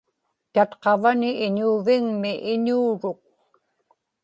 tatqavani 0.53 1.29
Iñuuvigmi 1.45 2.31
iñuuruk 2.53 3.21